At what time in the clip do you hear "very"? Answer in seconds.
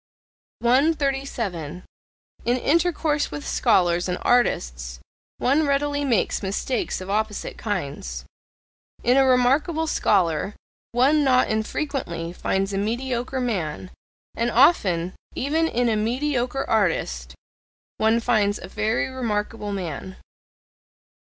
18.67-19.07